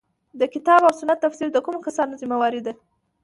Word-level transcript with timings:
د 0.39 0.41
کتاب 0.53 0.81
او 0.85 0.93
سنت 0.99 1.19
تفسیر 1.25 1.47
د 1.51 1.57
کومو 1.65 1.79
کسانو 1.85 2.19
ذمه 2.21 2.37
واري 2.41 2.61
ده. 2.65 2.73